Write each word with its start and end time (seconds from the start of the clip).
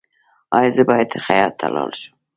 ایا 0.57 0.71
زه 0.75 0.83
باید 0.89 1.09
خیاط 1.25 1.53
ته 1.59 1.67
لاړ 1.75 1.91
شم؟ 1.99 2.13